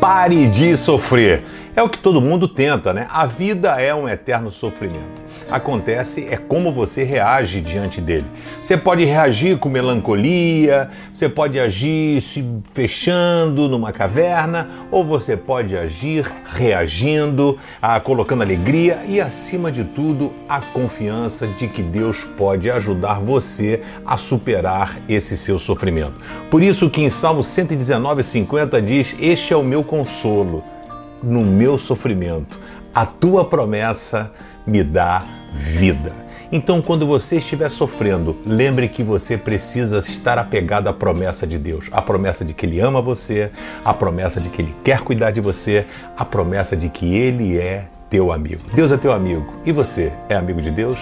[0.00, 1.42] Pare de sofrer.
[1.80, 3.06] É o que todo mundo tenta, né?
[3.10, 5.22] A vida é um eterno sofrimento.
[5.50, 8.26] Acontece é como você reage diante dele.
[8.60, 15.74] Você pode reagir com melancolia, você pode agir se fechando numa caverna, ou você pode
[15.74, 22.70] agir reagindo, ah, colocando alegria e, acima de tudo, a confiança de que Deus pode
[22.70, 26.12] ajudar você a superar esse seu sofrimento.
[26.50, 30.62] Por isso que em Salmo 119,50 diz: Este é o meu consolo
[31.22, 32.58] no meu sofrimento.
[32.94, 34.32] A tua promessa
[34.66, 36.12] me dá vida.
[36.52, 41.86] Então, quando você estiver sofrendo, lembre que você precisa estar apegado à promessa de Deus,
[41.92, 43.50] a promessa de que Ele ama você,
[43.84, 47.86] a promessa de que Ele quer cuidar de você, a promessa de que Ele é
[48.08, 48.62] teu amigo.
[48.74, 49.46] Deus é teu amigo.
[49.64, 50.98] E você é amigo de Deus?